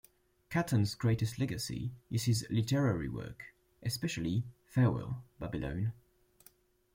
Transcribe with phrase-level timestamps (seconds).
[0.49, 3.53] Kattan's greatest legacy is his literary work,
[3.83, 5.93] especially Farewell, Babylon.